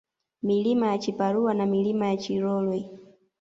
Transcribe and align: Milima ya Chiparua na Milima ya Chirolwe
Milima 0.43 0.87
ya 0.87 0.97
Chiparua 0.99 1.53
na 1.53 1.65
Milima 1.65 2.07
ya 2.07 2.17
Chirolwe 2.17 2.89